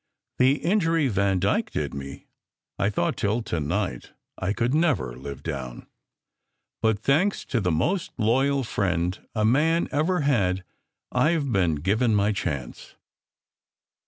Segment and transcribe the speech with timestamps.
[0.39, 2.25] The injury Vandyke did me,
[2.79, 5.85] I thought till to night I could never live down.
[6.81, 10.63] But thanks to the most loyal friend a man ever had
[11.11, 12.95] I ve been given my chance."